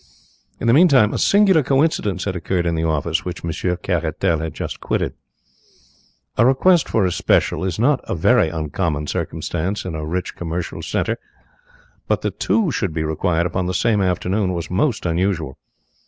In 0.59 0.65
the 0.65 0.73
meantime 0.73 1.13
a 1.13 1.19
singular 1.19 1.61
coincidence 1.61 2.23
had 2.25 2.35
occurred 2.35 2.65
in 2.65 2.73
the 2.73 2.83
office 2.83 3.23
which 3.23 3.43
Monsieur 3.43 3.75
Caratal 3.77 4.39
had 4.39 4.55
just 4.55 4.79
quitted. 4.81 5.13
A 6.39 6.43
request 6.43 6.89
for 6.89 7.05
a 7.05 7.11
special 7.11 7.63
is 7.63 7.77
not 7.77 8.01
a 8.05 8.15
very 8.15 8.49
uncommon 8.49 9.05
circumstance 9.05 9.85
in 9.85 9.93
a 9.93 10.03
rich 10.03 10.35
commercial 10.35 10.81
centre, 10.81 11.19
but 12.07 12.21
that 12.23 12.39
two 12.39 12.71
should 12.71 12.93
be 12.95 13.03
required 13.03 13.45
upon 13.45 13.67
the 13.67 13.75
same 13.75 14.01
afternoon 14.01 14.53
was 14.53 14.71
most 14.71 15.05
unusual. 15.05 15.59